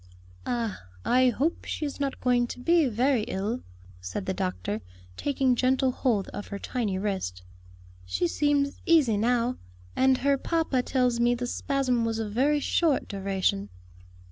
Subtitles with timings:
[0.47, 3.61] "Ah, I hope she is not going to be very ill,"
[3.99, 4.81] said the doctor,
[5.15, 7.43] taking gentle hold of her tiny wrist.
[8.03, 9.57] "She seems easy now,
[9.95, 13.69] and her papa tells me the spasm was of very short duration."